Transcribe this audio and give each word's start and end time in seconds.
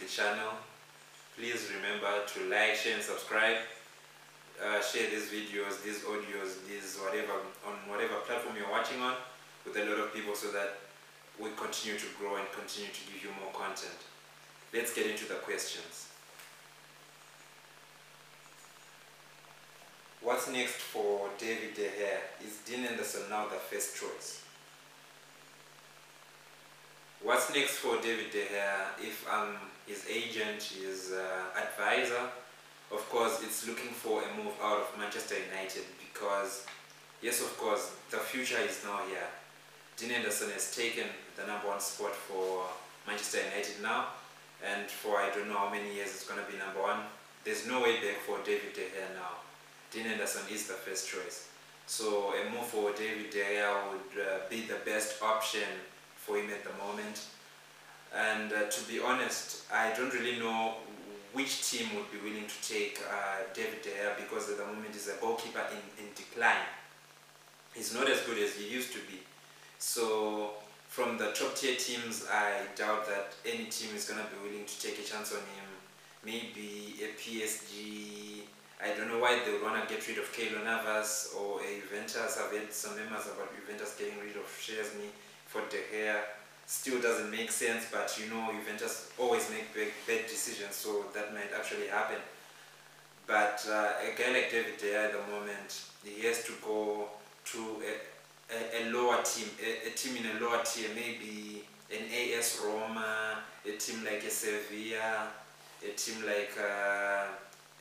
the 0.00 0.06
channel. 0.06 0.52
Please 1.36 1.70
remember 1.76 2.08
to 2.26 2.48
like, 2.48 2.74
share, 2.74 2.94
and 2.94 3.02
subscribe. 3.02 3.56
Uh, 4.60 4.80
share 4.82 5.08
these 5.08 5.28
videos, 5.28 5.82
these 5.84 6.04
audios, 6.04 6.66
these 6.68 6.98
whatever, 7.00 7.32
on 7.66 7.74
whatever 7.88 8.16
platform 8.26 8.56
you're 8.56 8.70
watching 8.70 9.00
on 9.00 9.14
with 9.64 9.76
a 9.76 9.84
lot 9.84 9.98
of 9.98 10.12
people 10.12 10.34
so 10.34 10.50
that 10.52 10.76
we 11.38 11.48
continue 11.56 11.98
to 11.98 12.06
grow 12.18 12.36
and 12.36 12.44
continue 12.52 12.90
to 12.92 13.00
give 13.12 13.22
you 13.24 13.30
more 13.40 13.52
content. 13.52 13.96
Let's 14.74 14.92
get 14.92 15.06
into 15.06 15.24
the 15.24 15.36
questions. 15.36 16.08
What's 20.22 20.50
next 20.50 20.76
for 20.76 21.30
David 21.38 21.74
De 21.74 21.88
Gea? 21.88 22.46
Is 22.46 22.58
Dean 22.66 22.84
Henderson 22.84 23.22
now 23.30 23.46
the 23.48 23.56
first 23.56 23.96
choice? 23.96 24.42
What's 27.30 27.54
next 27.54 27.78
for 27.78 27.94
David 28.02 28.32
De 28.32 28.42
Gea 28.42 28.90
if 29.00 29.24
I'm 29.30 29.54
his 29.86 30.04
agent, 30.10 30.60
his 30.60 31.12
uh, 31.12 31.62
advisor? 31.62 32.26
Of 32.90 33.08
course, 33.08 33.40
it's 33.44 33.68
looking 33.68 33.90
for 33.90 34.20
a 34.20 34.36
move 34.36 34.54
out 34.60 34.78
of 34.80 34.98
Manchester 34.98 35.36
United 35.38 35.84
because, 36.02 36.66
yes, 37.22 37.40
of 37.40 37.56
course, 37.56 37.94
the 38.10 38.16
future 38.16 38.58
is 38.58 38.82
now 38.82 38.98
here. 39.06 39.30
Dean 39.96 40.10
Henderson 40.10 40.50
has 40.50 40.74
taken 40.74 41.06
the 41.36 41.46
number 41.46 41.68
one 41.68 41.78
spot 41.78 42.16
for 42.16 42.66
Manchester 43.06 43.38
United 43.46 43.80
now, 43.80 44.06
and 44.66 44.90
for 44.90 45.18
I 45.18 45.30
don't 45.30 45.46
know 45.46 45.58
how 45.58 45.70
many 45.70 45.94
years 45.94 46.08
it's 46.08 46.26
going 46.26 46.44
to 46.44 46.50
be 46.50 46.58
number 46.58 46.82
one. 46.82 46.98
There's 47.44 47.64
no 47.64 47.80
way 47.80 48.02
back 48.02 48.18
for 48.26 48.38
David 48.42 48.74
De 48.74 48.90
Gea 48.90 49.14
now. 49.14 49.38
Dean 49.92 50.06
Henderson 50.06 50.42
is 50.50 50.66
the 50.66 50.74
first 50.74 51.08
choice. 51.08 51.46
So 51.86 52.34
a 52.34 52.50
move 52.50 52.66
for 52.66 52.90
David 52.90 53.30
De 53.30 53.38
Gea 53.38 53.70
would 53.86 54.18
uh, 54.18 54.50
be 54.50 54.62
the 54.62 54.82
best 54.84 55.22
option 55.22 55.70
at 56.38 56.64
the 56.64 56.72
moment. 56.84 57.26
And 58.14 58.52
uh, 58.52 58.68
to 58.70 58.88
be 58.88 59.00
honest, 59.00 59.64
I 59.72 59.92
don't 59.96 60.12
really 60.12 60.38
know 60.38 60.74
which 61.32 61.70
team 61.70 61.94
would 61.94 62.10
be 62.10 62.18
willing 62.18 62.46
to 62.46 62.68
take 62.68 63.00
uh, 63.08 63.42
David 63.54 63.82
De 63.82 63.90
Gea 63.90 64.16
because 64.16 64.50
at 64.50 64.58
the 64.58 64.66
moment 64.66 64.88
he's 64.92 65.08
a 65.08 65.20
goalkeeper 65.20 65.62
in, 65.70 66.04
in 66.04 66.10
decline. 66.14 66.66
He's 67.74 67.94
not 67.94 68.08
as 68.08 68.20
good 68.22 68.38
as 68.38 68.54
he 68.54 68.68
used 68.68 68.92
to 68.92 68.98
be. 69.00 69.20
So 69.78 70.54
from 70.88 71.18
the 71.18 71.32
top 71.32 71.54
tier 71.54 71.76
teams, 71.76 72.26
I 72.30 72.62
doubt 72.74 73.06
that 73.06 73.34
any 73.46 73.66
team 73.66 73.94
is 73.94 74.08
going 74.08 74.20
to 74.20 74.26
be 74.26 74.48
willing 74.50 74.66
to 74.66 74.80
take 74.80 74.98
a 74.98 75.02
chance 75.02 75.32
on 75.32 75.38
him. 75.38 75.66
Maybe 76.24 76.96
a 77.02 77.14
PSG, 77.18 78.42
I 78.82 78.96
don't 78.96 79.08
know 79.08 79.20
why 79.20 79.38
they 79.44 79.52
would 79.52 79.62
want 79.62 79.80
to 79.80 79.94
get 79.94 80.06
rid 80.08 80.18
of 80.18 80.32
Keylor 80.34 80.64
Navas 80.64 81.32
or 81.38 81.60
a 81.60 81.80
Juventus. 81.80 82.38
I've 82.42 82.50
heard 82.50 82.72
some 82.72 82.96
members 82.96 83.26
about 83.26 83.54
Juventus 83.54 83.94
getting 83.98 84.18
rid 84.18 84.36
of 84.36 84.44
Szczesny 84.44 85.14
for 85.50 85.62
De 85.68 85.82
Gea. 85.90 86.16
Still 86.66 87.02
doesn't 87.02 87.30
make 87.30 87.50
sense, 87.50 87.86
but 87.90 88.16
you 88.18 88.30
know 88.30 88.52
Juventus 88.52 89.10
always 89.18 89.50
make 89.50 89.74
big, 89.74 89.90
bad 90.06 90.28
decisions, 90.28 90.76
so 90.76 91.06
that 91.14 91.34
might 91.34 91.50
actually 91.52 91.88
happen. 91.88 92.18
But 93.26 93.66
uh, 93.68 94.06
a 94.06 94.14
guy 94.16 94.30
like 94.32 94.50
David 94.50 94.78
De 94.78 94.86
Gea 94.86 95.06
at 95.06 95.12
the 95.12 95.32
moment, 95.32 95.82
he 96.04 96.22
has 96.26 96.44
to 96.44 96.52
go 96.64 97.08
to 97.46 97.58
a, 97.82 97.92
a, 98.54 98.82
a 98.82 98.90
lower 98.92 99.20
team, 99.22 99.48
a, 99.58 99.88
a, 99.88 99.90
team 99.90 100.16
in 100.22 100.36
a 100.36 100.40
lower 100.40 100.62
tier, 100.64 100.88
maybe 100.94 101.64
an 101.90 102.06
AS 102.12 102.62
Roma, 102.64 103.38
a 103.66 103.72
team 103.76 104.04
like 104.04 104.22
a 104.22 104.30
Sevilla, 104.30 105.28
a 105.82 105.90
team 105.96 106.24
like... 106.24 106.54
Uh, 106.56 107.26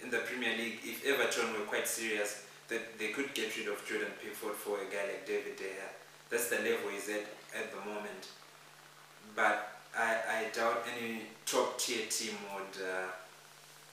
in 0.04 0.10
the 0.10 0.20
Premier 0.20 0.56
League, 0.58 0.80
if 0.84 1.06
Everton 1.06 1.52
were 1.54 1.66
quite 1.66 1.88
serious, 1.88 2.46
that 2.70 2.98
they 2.98 3.10
could 3.10 3.34
get 3.34 3.56
rid 3.58 3.68
of 3.68 3.86
Jordan 3.86 4.08
Pickford 4.22 4.56
for 4.56 4.78
a 4.78 4.86
guy 4.86 5.04
like 5.12 5.26
David 5.26 5.58
De 5.58 5.64
Gea. 5.64 5.90
That's 6.30 6.50
the 6.50 6.58
level 6.58 6.90
he's 6.92 7.10
at 7.10 7.26
at 7.58 7.72
the 7.72 7.82
moment. 7.90 8.30
But 9.36 9.82
I, 9.98 10.46
I 10.46 10.56
doubt 10.56 10.86
any 10.98 11.22
top 11.46 11.80
tier 11.80 12.06
team 12.10 12.36
would 12.54 12.76
uh, 12.84 13.10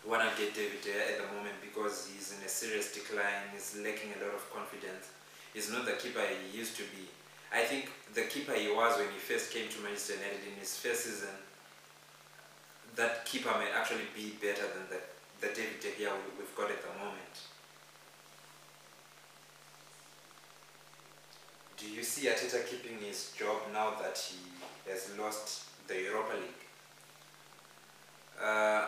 want 0.05 0.23
to 0.23 0.31
get 0.37 0.55
David 0.55 0.83
Gea 0.83 1.15
at 1.15 1.19
the 1.19 1.29
moment 1.35 1.57
because 1.63 2.11
he's 2.13 2.37
in 2.37 2.45
a 2.45 2.49
serious 2.49 2.93
decline, 2.93 3.49
he's 3.53 3.77
lacking 3.83 4.13
a 4.21 4.25
lot 4.25 4.35
of 4.35 4.45
confidence. 4.53 5.11
He's 5.55 5.71
not 5.73 5.87
the 5.87 5.93
keeper 5.93 6.21
he 6.21 6.59
used 6.59 6.77
to 6.77 6.83
be. 6.83 7.09
I 7.53 7.63
think 7.63 7.91
the 8.13 8.23
keeper 8.23 8.53
he 8.53 8.69
was 8.69 8.99
when 8.99 9.09
he 9.09 9.19
first 9.19 9.53
came 9.53 9.69
to 9.71 9.81
Manchester 9.81 10.15
United 10.15 10.45
in 10.53 10.61
his 10.61 10.77
first 10.77 11.05
season, 11.05 11.33
that 12.97 13.25
keeper 13.25 13.51
might 13.51 13.73
actually 13.75 14.09
be 14.15 14.37
better 14.41 14.69
than 14.77 14.85
the 14.91 15.01
the 15.41 15.49
David 15.49 15.81
De 15.81 15.89
Gea 15.89 16.13
we've 16.39 16.55
got 16.57 16.71
at 16.71 16.81
the 16.81 16.89
moment. 16.99 17.35
Do 21.87 21.93
you 21.93 22.03
see 22.03 22.27
Arteta 22.27 22.67
keeping 22.69 22.99
his 22.99 23.31
job 23.39 23.59
now 23.73 23.95
that 24.03 24.19
he 24.19 24.91
has 24.91 25.09
lost 25.17 25.67
the 25.87 25.95
Europa 25.95 26.35
League? 26.35 26.65
Uh, 28.43 28.87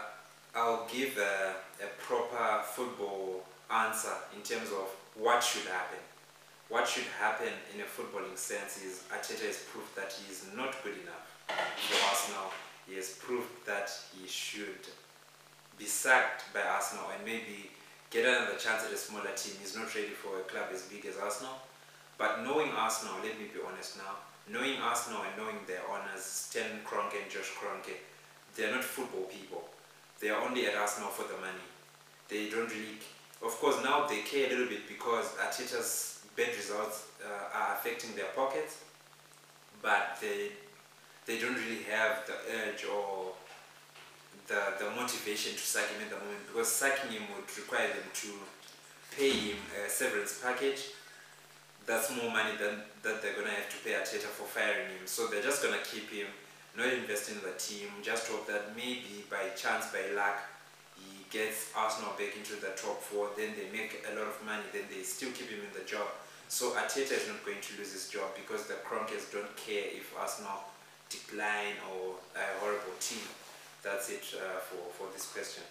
I'll 0.57 0.85
give 0.93 1.17
a, 1.17 1.55
a 1.81 1.87
proper 2.01 2.65
football 2.65 3.45
answer 3.71 4.13
in 4.35 4.43
terms 4.43 4.71
of 4.73 4.89
what 5.15 5.45
should 5.45 5.67
happen. 5.71 6.01
What 6.71 6.89
should 6.89 7.07
happen 7.21 7.53
in 7.73 7.81
a 7.83 7.85
footballing 7.85 8.37
sense 8.37 8.83
is 8.83 9.05
Arteta 9.13 9.47
has 9.47 9.63
proved 9.71 9.95
that 9.95 10.13
he 10.13 10.33
is 10.33 10.47
not 10.57 10.75
good 10.83 10.97
enough 10.99 11.25
for 11.47 12.09
Arsenal. 12.11 12.51
He 12.89 12.97
has 12.97 13.11
proved 13.11 13.65
that 13.65 13.93
he 14.13 14.27
should 14.27 14.89
be 15.79 15.85
sacked 15.85 16.53
by 16.53 16.63
Arsenal 16.63 17.05
and 17.17 17.25
maybe 17.25 17.71
get 18.11 18.27
another 18.27 18.59
chance 18.59 18.85
at 18.85 18.93
a 18.93 18.97
smaller 18.97 19.31
team. 19.37 19.55
He's 19.61 19.77
not 19.77 19.95
ready 19.95 20.09
for 20.09 20.41
a 20.41 20.43
club 20.43 20.71
as 20.75 20.83
big 20.83 21.07
as 21.07 21.17
Arsenal. 21.17 21.63
But 22.19 22.43
knowing 22.43 22.71
Arsenal, 22.71 23.15
let 23.23 23.39
me 23.39 23.47
be 23.47 23.61
honest 23.65 23.97
now, 23.97 24.19
knowing 24.51 24.77
Arsenal 24.83 25.23
and 25.23 25.37
knowing 25.37 25.59
their 25.67 25.83
owners, 25.89 26.23
Stan 26.23 26.81
Kroenke 26.85 27.23
and 27.23 27.31
Josh 27.31 27.53
Kroenke, 27.55 27.95
they're 28.57 28.75
not 28.75 28.83
football 28.83 29.31
people. 29.31 29.63
They 30.21 30.31
are 30.31 30.43
only 30.43 30.67
at 30.67 30.75
Arsenal 30.75 31.11
for 31.11 31.23
the 31.33 31.39
money. 31.39 31.67
They 32.29 32.51
don't 32.51 32.69
really, 32.69 32.99
of 33.43 33.53
course 33.61 33.77
now 33.85 34.07
they 34.07 34.23
care 34.23 34.47
a 34.47 34.51
little 34.51 34.67
bit 34.67 34.89
because 34.89 35.27
Arteta's 35.39 36.25
bad 36.37 36.49
results 36.57 37.07
uh, 37.25 37.57
are 37.57 37.75
affecting 37.75 38.17
their 38.17 38.31
pockets, 38.35 38.79
but 39.81 40.19
they, 40.21 40.51
they 41.25 41.39
don't 41.39 41.55
really 41.55 41.85
have 41.85 42.27
the 42.27 42.35
urge 42.67 42.85
or 42.85 43.33
the, 44.49 44.61
the 44.81 44.91
motivation 44.91 45.53
to 45.53 45.59
sack 45.59 45.87
him 45.89 46.03
at 46.03 46.11
the 46.11 46.17
moment 46.17 46.47
because 46.49 46.69
sacking 46.69 47.13
him 47.13 47.23
would 47.35 47.47
require 47.57 47.89
them 47.89 48.09
to 48.13 48.29
pay 49.17 49.31
him 49.31 49.57
a 49.85 49.89
severance 49.89 50.41
package. 50.43 50.91
That's 51.89 52.13
more 52.15 52.31
money 52.31 52.53
than 52.61 52.85
that 53.03 53.23
they're 53.23 53.33
gonna 53.33 53.57
have 53.57 53.73
to 53.73 53.79
pay 53.81 53.97
Arteta 53.97 54.29
for 54.29 54.45
firing 54.45 54.93
him. 54.93 55.07
So 55.07 55.27
they're 55.27 55.43
just 55.43 55.63
gonna 55.63 55.81
keep 55.83 56.13
him, 56.13 56.29
not 56.77 56.93
invest 56.93 57.33
in 57.33 57.41
the 57.41 57.57
team, 57.57 57.89
just 58.03 58.29
hope 58.29 58.47
that 58.47 58.77
maybe 58.77 59.25
by 59.31 59.49
chance, 59.57 59.89
by 59.89 60.05
luck, 60.15 60.37
he 61.01 61.25
gets 61.33 61.73
Arsenal 61.75 62.13
back 62.21 62.37
into 62.37 62.61
the 62.61 62.77
top 62.77 63.01
four, 63.01 63.33
then 63.41 63.57
they 63.57 63.73
make 63.73 64.05
a 64.05 64.13
lot 64.13 64.29
of 64.29 64.37
money, 64.45 64.69
then 64.77 64.85
they 64.93 65.01
still 65.03 65.33
keep 65.33 65.49
him 65.49 65.65
in 65.65 65.73
the 65.73 65.89
job. 65.89 66.07
So 66.49 66.77
Arteta 66.77 67.17
is 67.17 67.27
not 67.27 67.41
going 67.45 67.61
to 67.61 67.71
lose 67.81 67.97
his 67.97 68.09
job 68.13 68.37
because 68.37 68.69
the 68.69 68.77
Kroenkes 68.85 69.33
don't 69.33 69.57
care 69.57 69.89
if 69.89 70.13
Arsenal 70.13 70.69
decline 71.09 71.81
or 71.89 72.21
a 72.37 72.45
horrible 72.61 72.97
team 73.01 73.25
that's 73.83 74.11
it 74.11 74.25
uh, 74.35 74.59
for, 74.61 74.83
for 74.93 75.13
this 75.13 75.31
question. 75.33 75.63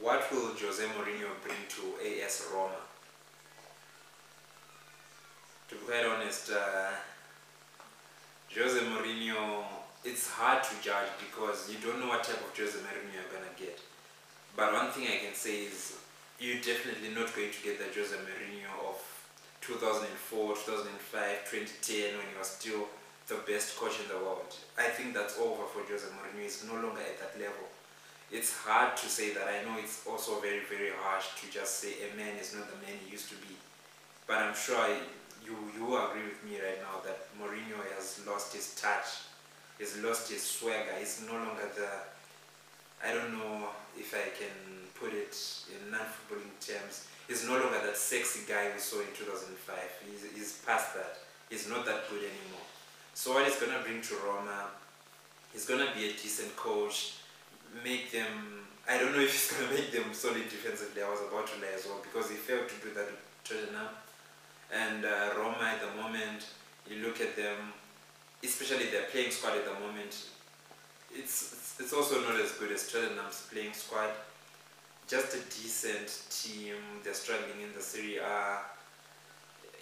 What 0.00 0.32
will 0.32 0.56
Jose 0.56 0.82
Mourinho 0.96 1.28
bring 1.44 1.60
to 1.76 2.24
AS 2.24 2.48
Roma? 2.54 2.80
To 5.68 5.74
be 5.74 5.80
quite 5.84 6.06
honest, 6.06 6.50
uh, 6.50 6.88
Jose 8.48 8.80
Mourinho, 8.80 9.62
it's 10.02 10.30
hard 10.30 10.64
to 10.64 10.74
judge 10.80 11.12
because 11.20 11.68
you 11.70 11.76
don't 11.84 12.00
know 12.00 12.08
what 12.08 12.24
type 12.24 12.40
of 12.40 12.56
Jose 12.56 12.78
Mourinho 12.80 13.12
you're 13.12 13.28
going 13.28 13.44
to 13.44 13.56
get. 13.60 13.78
But 14.56 14.72
one 14.72 14.88
thing 14.90 15.04
I 15.04 15.20
can 15.20 15.34
say 15.34 15.68
is 15.68 15.98
you're 16.40 16.64
definitely 16.64 17.12
not 17.12 17.36
going 17.36 17.52
to 17.52 17.60
get 17.62 17.76
the 17.76 17.92
Jose 17.92 18.16
Mourinho 18.16 18.72
of 18.88 18.96
2004, 19.60 20.56
2005, 20.56 20.96
2010 21.44 22.16
when 22.16 22.24
he 22.24 22.38
was 22.40 22.48
still 22.48 22.88
the 23.28 23.36
best 23.44 23.76
coach 23.76 24.00
in 24.00 24.08
the 24.08 24.16
world. 24.16 24.48
I 24.80 24.88
think 24.88 25.12
that's 25.12 25.36
over 25.36 25.68
for 25.68 25.84
Jose 25.84 26.08
Mourinho. 26.08 26.40
He's 26.40 26.64
no 26.64 26.80
longer 26.80 27.04
at 27.04 27.20
that 27.20 27.36
level. 27.36 27.68
It's 28.32 28.54
hard 28.62 28.96
to 28.96 29.06
say 29.08 29.34
that. 29.34 29.42
I 29.42 29.66
know 29.66 29.76
it's 29.78 30.06
also 30.06 30.40
very, 30.40 30.62
very 30.70 30.90
harsh 31.02 31.26
to 31.42 31.50
just 31.50 31.80
say 31.80 31.94
a 32.06 32.16
man 32.16 32.38
is 32.38 32.54
not 32.54 32.70
the 32.70 32.78
man 32.86 32.94
he 33.04 33.10
used 33.10 33.28
to 33.30 33.34
be. 33.36 33.58
But 34.26 34.38
I'm 34.38 34.54
sure 34.54 34.86
you, 35.44 35.56
you 35.74 35.84
agree 35.98 36.22
with 36.30 36.38
me 36.46 36.62
right 36.62 36.78
now 36.78 37.02
that 37.02 37.26
Mourinho 37.34 37.82
has 37.96 38.22
lost 38.24 38.54
his 38.54 38.74
touch. 38.76 39.26
He's 39.78 39.98
lost 39.98 40.30
his 40.30 40.42
swagger. 40.42 40.94
He's 40.98 41.24
no 41.26 41.34
longer 41.34 41.66
the, 41.74 41.90
I 43.02 43.12
don't 43.12 43.32
know 43.32 43.70
if 43.98 44.14
I 44.14 44.30
can 44.38 44.86
put 44.94 45.12
it 45.12 45.34
in 45.74 45.90
non-footballing 45.90 46.54
terms. 46.62 47.08
He's 47.26 47.46
no 47.46 47.58
longer 47.58 47.80
that 47.82 47.96
sexy 47.96 48.46
guy 48.46 48.70
we 48.72 48.78
saw 48.78 49.00
in 49.00 49.10
2005. 49.16 49.76
He's, 50.06 50.30
he's 50.36 50.62
past 50.64 50.94
that. 50.94 51.18
He's 51.48 51.68
not 51.68 51.84
that 51.86 52.08
good 52.08 52.22
anymore. 52.22 52.66
So 53.14 53.34
what 53.34 53.44
he's 53.44 53.58
going 53.58 53.72
to 53.72 53.82
bring 53.82 54.00
to 54.02 54.14
Roma, 54.24 54.70
he's 55.52 55.66
going 55.66 55.84
to 55.84 55.92
be 55.94 56.10
a 56.10 56.12
decent 56.12 56.54
coach, 56.54 57.19
make 57.84 58.10
them, 58.10 58.66
I 58.88 58.98
don't 58.98 59.12
know 59.12 59.20
if 59.20 59.32
he's 59.32 59.52
going 59.52 59.68
to 59.68 59.74
make 59.74 59.92
them 59.92 60.12
solid 60.12 60.48
defensively, 60.48 61.02
I 61.02 61.10
was 61.10 61.20
about 61.20 61.46
to 61.48 61.60
lie 61.60 61.74
as 61.74 61.86
well, 61.86 62.00
because 62.02 62.30
he 62.30 62.36
failed 62.36 62.68
to 62.68 62.74
do 62.86 62.94
that 62.94 63.06
with 63.06 63.22
Tottenham. 63.44 63.88
And 64.72 65.04
uh, 65.04 65.34
Roma 65.38 65.74
at 65.74 65.80
the 65.80 66.00
moment, 66.00 66.46
you 66.88 67.04
look 67.04 67.20
at 67.20 67.36
them, 67.36 67.72
especially 68.42 68.86
their 68.86 69.04
playing 69.10 69.30
squad 69.30 69.56
at 69.56 69.64
the 69.64 69.74
moment, 69.80 70.30
it's, 71.12 71.52
it's, 71.52 71.80
it's 71.80 71.92
also 71.92 72.20
not 72.22 72.38
as 72.40 72.52
good 72.52 72.70
as 72.70 72.90
Tottenham's 72.90 73.48
playing 73.52 73.72
squad. 73.72 74.10
Just 75.08 75.34
a 75.34 75.40
decent 75.60 76.22
team. 76.30 76.76
They're 77.02 77.14
struggling 77.14 77.60
in 77.62 77.72
the 77.74 77.80
Serie 77.80 78.18
A. 78.18 78.58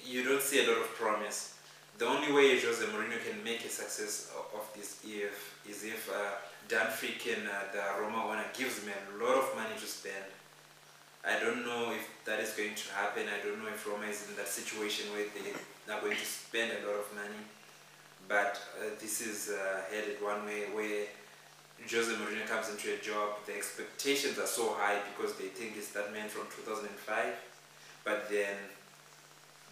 You 0.02 0.24
don't 0.24 0.40
see 0.40 0.64
a 0.64 0.68
lot 0.68 0.78
of 0.78 0.88
promise. 0.94 1.54
The 1.98 2.06
only 2.06 2.32
way 2.32 2.58
Jose 2.58 2.82
Mourinho 2.86 3.18
can 3.28 3.42
make 3.44 3.64
a 3.64 3.68
success 3.68 4.32
of, 4.32 4.60
of 4.60 4.72
this 4.74 5.00
if 5.04 5.58
is 5.68 5.84
if 5.84 6.08
uh, 6.08 6.36
Dan 6.68 6.86
Friedkin, 6.92 7.48
uh, 7.48 7.72
the 7.72 7.80
Roma 8.00 8.28
owner, 8.28 8.44
gives 8.52 8.84
me 8.84 8.92
a 8.92 9.24
lot 9.24 9.36
of 9.36 9.56
money 9.56 9.74
to 9.80 9.86
spend. 9.86 10.28
I 11.24 11.40
don't 11.40 11.64
know 11.64 11.92
if 11.92 12.04
that 12.26 12.40
is 12.40 12.52
going 12.52 12.74
to 12.74 12.92
happen. 12.92 13.24
I 13.24 13.44
don't 13.44 13.58
know 13.62 13.68
if 13.68 13.86
Roma 13.88 14.04
is 14.04 14.28
in 14.28 14.36
that 14.36 14.48
situation 14.48 15.10
where 15.12 15.24
they 15.32 15.56
are 15.92 16.00
going 16.00 16.16
to 16.16 16.24
spend 16.24 16.72
a 16.72 16.86
lot 16.86 17.00
of 17.00 17.08
money. 17.16 17.42
But 18.28 18.60
uh, 18.76 18.92
this 19.00 19.24
is 19.24 19.48
uh, 19.48 19.80
headed 19.90 20.20
one 20.20 20.44
way 20.44 20.68
where 20.76 21.06
Jose 21.90 22.12
Mourinho 22.12 22.46
comes 22.46 22.68
into 22.68 22.92
a 22.92 22.98
job, 22.98 23.40
the 23.46 23.56
expectations 23.56 24.38
are 24.38 24.46
so 24.46 24.74
high 24.74 25.00
because 25.16 25.36
they 25.36 25.48
think 25.48 25.72
it's 25.76 25.92
that 25.92 26.12
man 26.12 26.28
from 26.28 26.44
2005. 26.54 26.92
But 28.04 28.28
then 28.28 28.56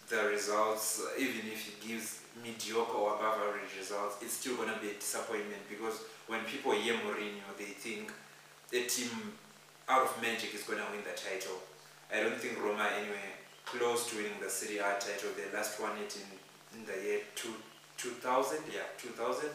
the 0.09 0.23
results, 0.29 1.01
even 1.19 1.51
if 1.51 1.67
he 1.67 1.87
gives 1.87 2.21
mediocre 2.43 2.95
or 2.95 3.15
above 3.15 3.39
average 3.41 3.75
results, 3.77 4.17
it's 4.21 4.33
still 4.33 4.55
going 4.55 4.69
to 4.69 4.79
be 4.79 4.89
a 4.89 4.93
disappointment 4.93 5.61
because 5.69 5.99
when 6.27 6.43
people 6.45 6.71
hear 6.71 6.95
Mourinho, 6.95 7.51
they 7.57 7.75
think 7.75 8.11
the 8.71 8.83
team 8.85 9.09
out 9.89 10.03
of 10.03 10.21
magic 10.21 10.53
is 10.53 10.63
going 10.63 10.79
to 10.79 10.85
win 10.91 11.03
the 11.03 11.15
title. 11.15 11.59
I 12.13 12.23
don't 12.23 12.39
think 12.39 12.61
Roma 12.63 12.87
anywhere 12.99 13.35
close 13.65 14.09
to 14.11 14.15
winning 14.15 14.39
the 14.41 14.49
Serie 14.49 14.79
A 14.79 14.95
title. 14.99 15.35
They 15.35 15.47
last 15.55 15.79
won 15.81 15.91
it 15.99 16.15
in, 16.15 16.79
in 16.79 16.85
the 16.87 16.95
year 17.03 17.19
two, 17.35 17.55
2000, 17.97 18.63
yeah, 18.71 18.87
2000. 18.97 19.49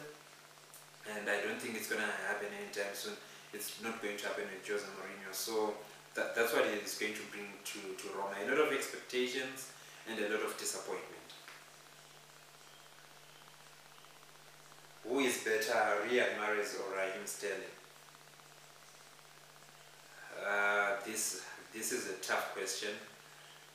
And 1.17 1.29
I 1.29 1.41
don't 1.41 1.57
think 1.57 1.75
it's 1.75 1.89
going 1.89 2.01
to 2.01 2.13
happen 2.29 2.47
anytime 2.53 2.93
soon. 2.93 3.17
It's 3.53 3.81
not 3.81 4.01
going 4.01 4.17
to 4.17 4.25
happen 4.25 4.45
with 4.49 4.61
Jose 4.65 4.85
Mourinho. 4.85 5.33
So 5.33 5.73
that, 6.13 6.35
that's 6.35 6.53
what 6.53 6.65
it 6.65 6.81
is 6.85 6.93
going 6.97 7.13
to 7.13 7.25
bring 7.33 7.49
to, 7.49 7.79
to 7.97 8.05
Roma. 8.13 8.37
A 8.37 8.45
lot 8.49 8.69
of 8.69 8.73
expectations 8.73 9.73
and 10.09 10.19
a 10.19 10.29
lot 10.29 10.43
of 10.43 10.57
disappointment. 10.57 11.09
Who 15.07 15.19
is 15.19 15.43
better, 15.43 15.77
Riyad 16.07 16.37
Mahrez 16.39 16.79
or 16.79 16.95
Raheem 16.95 17.25
Sterling? 17.25 17.75
Uh, 20.45 20.95
this 21.05 21.43
this 21.73 21.91
is 21.91 22.09
a 22.09 22.15
tough 22.21 22.53
question. 22.53 22.89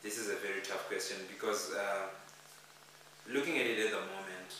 This 0.03 0.19
is 0.19 0.31
a 0.31 0.37
very 0.37 0.63
tough 0.63 0.89
question 0.89 1.17
because 1.29 1.73
uh, 1.75 2.07
looking 3.33 3.59
at 3.59 3.67
it 3.67 3.79
at 3.87 3.91
the 3.91 4.01
moment, 4.01 4.51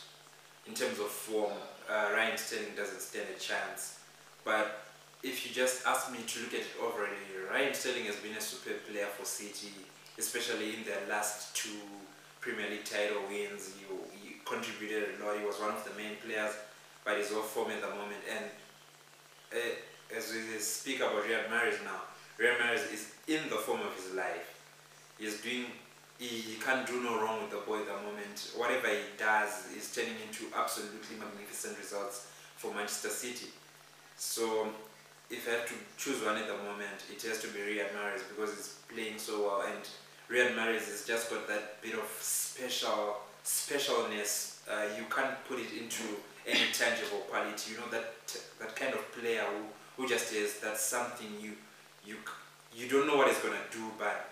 in 0.67 0.73
terms 0.73 0.99
of 0.99 1.07
form, 1.07 1.53
uh, 1.89 2.09
Raheem 2.13 2.37
Sterling 2.37 2.75
doesn't 2.75 3.01
stand 3.01 3.27
a 3.35 3.39
chance. 3.39 3.99
But 4.43 4.85
if 5.23 5.45
you 5.45 5.53
just 5.53 5.85
ask 5.85 6.11
me 6.11 6.19
to 6.25 6.39
look 6.41 6.53
at 6.53 6.61
it 6.61 6.75
overall, 6.81 7.07
Raheem 7.51 7.73
Sterling 7.73 8.05
has 8.05 8.17
been 8.17 8.35
a 8.37 8.41
superb 8.41 8.77
player 8.89 9.07
for 9.07 9.25
City 9.25 9.73
especially 10.19 10.75
in 10.75 10.83
their 10.83 11.07
last 11.07 11.55
two 11.55 11.79
Premier 12.41 12.69
League 12.69 12.83
title 12.83 13.23
wins. 13.29 13.71
He, 13.73 13.85
he 14.19 14.35
contributed 14.45 15.15
a 15.19 15.25
lot. 15.25 15.39
He 15.39 15.45
was 15.45 15.59
one 15.59 15.71
of 15.71 15.83
the 15.83 15.95
main 15.95 16.15
players, 16.23 16.53
but 17.03 17.17
he's 17.17 17.31
off 17.31 17.49
form 17.49 17.71
at 17.71 17.81
the 17.81 17.89
moment. 17.89 18.21
And 18.29 18.45
uh, 19.53 20.15
as 20.15 20.33
we 20.33 20.59
speak 20.59 20.97
about 20.97 21.23
Riyad 21.23 21.47
Mahrez 21.47 21.83
now, 21.83 22.03
Riyad 22.39 22.57
Mahrez 22.57 22.93
is 22.93 23.13
in 23.27 23.49
the 23.49 23.55
form 23.55 23.81
of 23.81 23.95
his 23.95 24.13
life. 24.13 24.61
He's 25.17 25.41
doing. 25.41 25.65
He, 26.17 26.27
he 26.27 26.55
can't 26.59 26.85
do 26.85 27.01
no 27.01 27.21
wrong 27.21 27.39
with 27.43 27.51
the 27.51 27.63
boy 27.63 27.79
at 27.79 27.87
the 27.87 27.93
moment. 27.93 28.51
Whatever 28.57 28.89
he 28.89 29.15
does 29.17 29.71
is 29.71 29.95
turning 29.95 30.19
into 30.27 30.53
absolutely 30.53 31.15
magnificent 31.15 31.77
results 31.77 32.27
for 32.57 32.73
Manchester 32.73 33.07
City. 33.07 33.47
So 34.17 34.67
if 35.29 35.47
I 35.47 35.51
have 35.51 35.67
to 35.67 35.75
choose 35.95 36.21
one 36.21 36.35
at 36.35 36.47
the 36.47 36.57
moment, 36.57 37.07
it 37.09 37.21
has 37.23 37.39
to 37.41 37.47
be 37.47 37.59
Riyad 37.59 37.95
Mahrez 37.95 38.27
because 38.27 38.53
he's 38.53 38.75
playing 38.93 39.17
so 39.17 39.47
well 39.47 39.61
and 39.61 39.87
Riyad 40.31 40.53
Mahrez 40.53 40.85
has 40.85 41.05
just 41.07 41.29
got 41.31 41.47
that 41.47 41.81
bit 41.81 41.95
of 41.95 42.05
special 42.21 43.17
specialness. 43.43 44.59
Uh, 44.69 44.85
you 44.95 45.05
can't 45.09 45.33
put 45.45 45.57
it 45.57 45.73
into 45.73 46.03
any 46.45 46.69
tangible 46.71 47.25
quality. 47.29 47.71
You 47.71 47.77
know 47.77 47.89
that 47.89 48.13
that 48.59 48.75
kind 48.75 48.93
of 48.93 49.11
player 49.11 49.41
who, 49.41 49.63
who 49.97 50.07
just 50.07 50.31
is 50.33 50.59
that 50.59 50.77
something 50.77 51.27
you 51.41 51.53
you 52.05 52.15
you 52.75 52.87
don't 52.87 53.07
know 53.07 53.17
what 53.17 53.27
he's 53.27 53.39
gonna 53.39 53.65
do, 53.71 53.81
but 53.97 54.29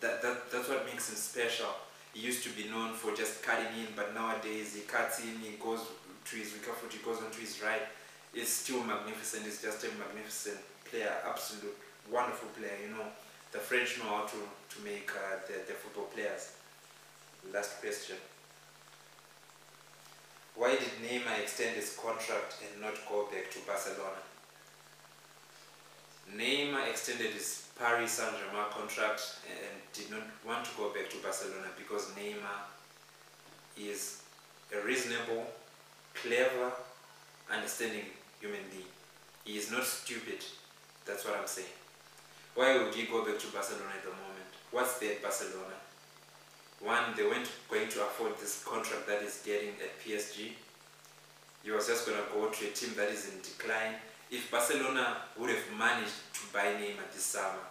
that, 0.00 0.20
that 0.20 0.50
that's 0.50 0.68
what 0.68 0.84
makes 0.84 1.08
him 1.10 1.16
special. 1.16 1.70
He 2.12 2.26
used 2.26 2.42
to 2.42 2.50
be 2.50 2.68
known 2.68 2.94
for 2.94 3.14
just 3.14 3.40
cutting 3.40 3.70
in, 3.78 3.86
but 3.94 4.12
nowadays 4.12 4.74
he 4.74 4.80
cuts 4.80 5.20
in, 5.20 5.38
he 5.38 5.54
goes 5.62 5.78
to 6.24 6.36
his 6.36 6.50
foot, 6.50 6.90
he 6.90 6.98
goes 7.04 7.18
his 7.38 7.62
right. 7.62 7.86
It's 8.34 8.50
still 8.50 8.82
magnificent. 8.82 9.44
He's 9.44 9.62
just 9.62 9.84
a 9.84 9.88
magnificent 9.96 10.58
player, 10.90 11.12
absolute 11.24 11.76
wonderful 12.10 12.48
player. 12.58 12.74
You 12.82 12.96
know 12.96 13.06
the 13.52 13.58
French 13.58 13.98
know 13.98 14.04
how 14.04 14.26
to, 14.26 14.36
to 14.36 14.84
make 14.84 15.10
uh, 15.10 15.38
the, 15.46 15.54
the 15.66 15.74
football 15.74 16.04
players. 16.04 16.52
Last 17.52 17.80
question. 17.80 18.16
Why 20.54 20.76
did 20.76 20.92
Neymar 21.02 21.40
extend 21.40 21.76
his 21.76 21.96
contract 21.96 22.56
and 22.62 22.82
not 22.82 22.94
go 23.08 23.26
back 23.32 23.50
to 23.52 23.58
Barcelona? 23.66 24.20
Neymar 26.36 26.88
extended 26.88 27.32
his 27.32 27.66
Paris 27.78 28.12
Saint-Germain 28.12 28.70
contract 28.70 29.38
and 29.48 29.80
did 29.92 30.10
not 30.10 30.22
want 30.46 30.64
to 30.64 30.70
go 30.76 30.92
back 30.92 31.08
to 31.10 31.16
Barcelona 31.22 31.68
because 31.78 32.10
Neymar 32.10 32.68
is 33.78 34.22
a 34.76 34.86
reasonable, 34.86 35.46
clever, 36.14 36.72
understanding 37.50 38.04
human 38.40 38.60
being. 38.70 38.84
He 39.44 39.56
is 39.56 39.70
not 39.70 39.84
stupid. 39.84 40.44
That's 41.06 41.24
what 41.24 41.36
I'm 41.40 41.46
saying. 41.46 41.66
Why 42.54 42.76
would 42.78 42.94
he 42.94 43.06
go 43.06 43.24
back 43.24 43.38
to 43.38 43.46
Barcelona 43.48 43.92
at 43.96 44.02
the 44.02 44.10
moment? 44.10 44.50
What's 44.70 44.98
there 44.98 45.12
at 45.12 45.22
Barcelona? 45.22 45.76
One, 46.80 47.14
they 47.16 47.24
weren't 47.24 47.50
going 47.68 47.88
to 47.88 48.02
afford 48.02 48.38
this 48.38 48.64
contract 48.64 49.06
that 49.06 49.22
is 49.22 49.42
getting 49.44 49.74
at 49.82 50.00
PSG. 50.00 50.52
He 51.62 51.70
was 51.70 51.86
just 51.86 52.06
going 52.06 52.18
to 52.18 52.24
go 52.32 52.48
to 52.48 52.64
a 52.66 52.70
team 52.70 52.94
that 52.96 53.08
is 53.08 53.28
in 53.28 53.40
decline. 53.40 53.94
If 54.30 54.50
Barcelona 54.50 55.18
would 55.38 55.50
have 55.50 55.64
managed 55.76 56.14
to 56.34 56.40
buy 56.52 56.72
Neymar 56.80 57.12
this 57.12 57.24
summer, 57.24 57.66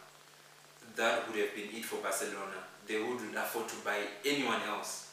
that 0.95 1.27
would 1.27 1.39
have 1.39 1.55
been 1.55 1.69
it 1.74 1.86
for 1.86 1.98
Barcelona. 2.01 2.59
They 2.88 3.01
wouldn't 3.01 3.36
afford 3.36 3.67
to 3.69 3.75
buy 3.83 4.00
anyone 4.25 4.62
else. 4.67 5.12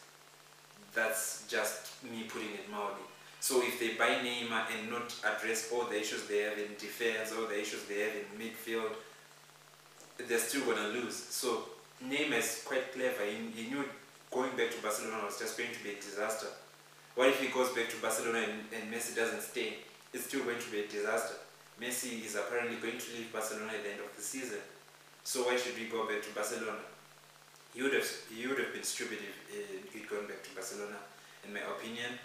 That's 0.92 1.46
just 1.48 2.02
me 2.04 2.24
putting 2.28 2.48
it 2.48 2.70
mildly. 2.70 3.04
So 3.40 3.62
if 3.62 3.78
they 3.78 3.94
buy 3.94 4.18
Neymar 4.24 4.64
and 4.76 4.90
not 4.90 5.14
address 5.24 5.70
all 5.72 5.84
the 5.84 6.00
issues 6.00 6.26
they 6.26 6.40
have 6.40 6.58
in 6.58 6.74
defense, 6.78 7.32
all 7.32 7.46
the 7.46 7.60
issues 7.60 7.84
they 7.84 8.00
have 8.00 8.12
in 8.12 8.26
midfield, 8.38 8.92
they're 10.18 10.38
still 10.38 10.64
going 10.64 10.78
to 10.78 10.88
lose. 10.88 11.14
So 11.14 11.64
Neymar 12.04 12.38
is 12.38 12.62
quite 12.64 12.92
clever. 12.92 13.24
He, 13.24 13.62
he, 13.62 13.70
knew 13.70 13.84
going 14.30 14.56
back 14.56 14.70
to 14.70 14.82
Barcelona 14.82 15.24
was 15.24 15.38
just 15.38 15.56
going 15.56 15.72
to 15.72 15.82
be 15.84 15.90
a 15.90 15.96
disaster. 15.96 16.48
What 17.14 17.28
if 17.28 17.40
he 17.40 17.48
goes 17.48 17.70
back 17.70 17.88
to 17.90 17.96
Barcelona 17.96 18.44
and, 18.44 18.60
and 18.74 18.92
Messi 18.92 19.16
doesn't 19.16 19.42
stay? 19.42 19.78
It's 20.12 20.26
still 20.26 20.44
going 20.44 20.58
to 20.58 20.70
be 20.70 20.80
a 20.80 20.88
disaster. 20.88 21.36
Messi 21.80 22.24
is 22.24 22.36
apparently 22.36 22.76
going 22.76 22.98
to 22.98 23.08
leave 23.16 23.32
Barcelona 23.32 23.72
at 23.72 23.84
the 23.84 23.90
end 23.92 24.00
of 24.00 24.14
the 24.16 24.22
season. 24.22 24.60
So 25.24 25.44
why 25.44 25.56
should 25.56 25.76
we 25.76 25.86
go 25.86 26.06
back 26.06 26.22
to 26.22 26.34
Barcelona? 26.34 26.78
He 27.74 27.82
would 27.82 27.92
have, 27.92 28.08
he 28.32 28.46
would 28.46 28.58
have 28.58 28.72
been 28.72 28.84
stupid 28.84 29.18
if 29.52 29.92
he'd 29.92 30.08
gone 30.08 30.26
back 30.26 30.42
to 30.44 30.54
Barcelona, 30.54 30.96
in 31.44 31.52
my 31.52 31.60
opinion. 31.60 32.16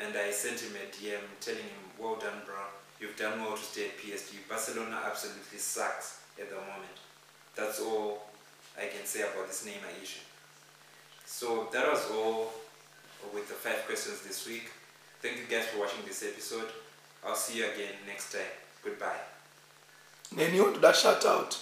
And 0.00 0.16
I 0.16 0.30
sent 0.30 0.58
him 0.58 0.74
a 0.74 0.86
DM 0.90 1.22
telling 1.40 1.62
him, 1.62 1.82
well 1.98 2.16
done, 2.16 2.42
bro. 2.46 2.58
You've 2.98 3.16
done 3.16 3.40
well 3.40 3.56
to 3.56 3.62
stay 3.62 3.86
at 3.86 3.98
PSG. 3.98 4.48
Barcelona 4.48 5.02
absolutely 5.06 5.58
sucks 5.58 6.20
at 6.40 6.48
the 6.48 6.56
moment 6.56 6.98
that's 7.56 7.80
all 7.80 8.22
I 8.76 8.86
can 8.86 9.04
say 9.04 9.22
about 9.22 9.46
this 9.48 9.64
name, 9.64 9.74
issue. 10.02 10.20
So 11.26 11.68
that 11.72 11.86
was 11.90 12.10
all 12.10 12.52
with 13.34 13.48
the 13.48 13.54
five 13.54 13.84
questions 13.86 14.22
this 14.22 14.46
week. 14.46 14.70
Thank 15.20 15.36
you 15.36 15.44
guys 15.50 15.66
for 15.66 15.80
watching 15.80 16.04
this 16.06 16.22
episode. 16.22 16.68
I'll 17.24 17.34
see 17.34 17.58
you 17.58 17.64
again 17.64 17.94
next 18.06 18.32
time. 18.32 18.42
Goodbye. 18.82 19.20
Then 20.34 20.54
you 20.54 20.62
want 20.62 20.74
to 20.76 20.80
that 20.80 20.96
shout 20.96 21.26
out. 21.26 21.58